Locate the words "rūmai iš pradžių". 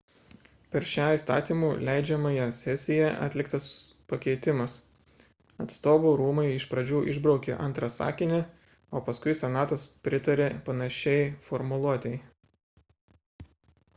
6.23-7.03